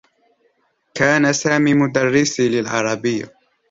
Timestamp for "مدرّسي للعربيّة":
1.73-3.29